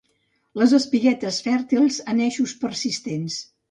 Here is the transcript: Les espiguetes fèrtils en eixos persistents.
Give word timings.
Les 0.61 0.73
espiguetes 0.77 1.39
fèrtils 1.51 2.01
en 2.17 2.27
eixos 2.33 2.59
persistents. 2.67 3.43